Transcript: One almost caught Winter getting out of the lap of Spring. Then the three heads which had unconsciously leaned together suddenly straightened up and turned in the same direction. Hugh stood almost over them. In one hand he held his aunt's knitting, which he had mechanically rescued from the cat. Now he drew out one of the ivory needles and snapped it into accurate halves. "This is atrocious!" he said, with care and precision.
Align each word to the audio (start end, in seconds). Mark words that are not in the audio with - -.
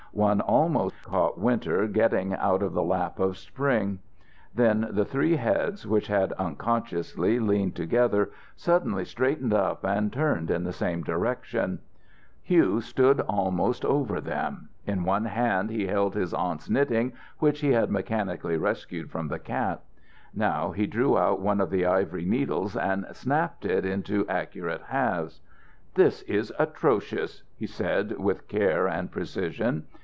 One 0.13 0.41
almost 0.41 1.05
caught 1.05 1.39
Winter 1.39 1.87
getting 1.87 2.33
out 2.33 2.61
of 2.61 2.73
the 2.73 2.83
lap 2.83 3.17
of 3.17 3.37
Spring. 3.37 3.99
Then 4.53 4.89
the 4.91 5.05
three 5.05 5.37
heads 5.37 5.87
which 5.87 6.07
had 6.07 6.33
unconsciously 6.33 7.39
leaned 7.39 7.75
together 7.77 8.29
suddenly 8.57 9.05
straightened 9.05 9.53
up 9.53 9.85
and 9.85 10.11
turned 10.11 10.51
in 10.51 10.65
the 10.65 10.73
same 10.73 11.01
direction. 11.01 11.79
Hugh 12.43 12.81
stood 12.81 13.21
almost 13.21 13.85
over 13.85 14.19
them. 14.19 14.67
In 14.85 15.05
one 15.05 15.23
hand 15.23 15.69
he 15.69 15.87
held 15.87 16.13
his 16.15 16.33
aunt's 16.33 16.69
knitting, 16.69 17.13
which 17.39 17.61
he 17.61 17.71
had 17.71 17.89
mechanically 17.89 18.57
rescued 18.57 19.09
from 19.09 19.29
the 19.29 19.39
cat. 19.39 19.81
Now 20.33 20.71
he 20.73 20.87
drew 20.87 21.17
out 21.17 21.39
one 21.39 21.61
of 21.61 21.69
the 21.69 21.85
ivory 21.85 22.25
needles 22.25 22.75
and 22.75 23.05
snapped 23.13 23.63
it 23.63 23.85
into 23.85 24.27
accurate 24.27 24.81
halves. 24.87 25.39
"This 25.93 26.21
is 26.23 26.51
atrocious!" 26.59 27.43
he 27.55 27.65
said, 27.67 28.17
with 28.17 28.49
care 28.49 28.87
and 28.87 29.09
precision. 29.09 29.85